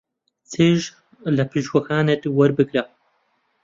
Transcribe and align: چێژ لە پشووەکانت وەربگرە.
چێژ 0.51 0.81
لە 1.35 1.43
پشووەکانت 1.51 2.21
وەربگرە. 2.37 2.83